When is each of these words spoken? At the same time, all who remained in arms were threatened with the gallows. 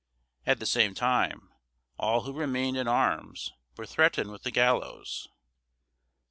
At 0.47 0.57
the 0.59 0.65
same 0.65 0.95
time, 0.95 1.53
all 1.99 2.21
who 2.21 2.33
remained 2.33 2.75
in 2.75 2.87
arms 2.87 3.53
were 3.77 3.85
threatened 3.85 4.31
with 4.31 4.41
the 4.41 4.49
gallows. 4.49 5.27